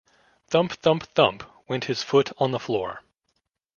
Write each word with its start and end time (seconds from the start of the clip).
Thump, 0.47 0.71
thump, 0.77 1.03
thump, 1.13 1.43
went 1.67 1.83
his 1.85 2.01
foot 2.01 2.31
on 2.39 2.49
the 2.49 2.59
floor. 2.59 3.03